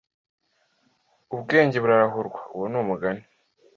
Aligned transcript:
ubwenge 1.35 1.77
burarahurwa 1.83 2.39
uwo 2.55 2.65
ni 2.71 2.77
umugani 2.81 3.23